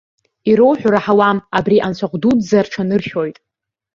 [0.49, 3.37] Ироуҳәо раҳауам, абри анцәахә дуӡӡа рҽаныршәоит!